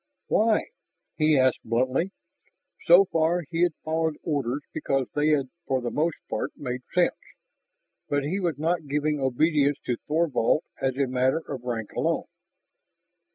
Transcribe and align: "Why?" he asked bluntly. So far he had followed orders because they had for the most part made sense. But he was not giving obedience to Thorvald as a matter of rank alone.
"Why?" 0.25 0.65
he 1.15 1.37
asked 1.37 1.59
bluntly. 1.63 2.09
So 2.87 3.05
far 3.05 3.43
he 3.51 3.61
had 3.61 3.75
followed 3.85 4.17
orders 4.23 4.61
because 4.73 5.05
they 5.13 5.27
had 5.27 5.49
for 5.67 5.79
the 5.79 5.91
most 5.91 6.17
part 6.27 6.57
made 6.57 6.81
sense. 6.95 7.13
But 8.09 8.23
he 8.23 8.39
was 8.39 8.57
not 8.57 8.87
giving 8.87 9.19
obedience 9.19 9.77
to 9.85 9.97
Thorvald 10.07 10.63
as 10.81 10.97
a 10.97 11.05
matter 11.05 11.37
of 11.47 11.61
rank 11.65 11.91
alone. 11.93 12.25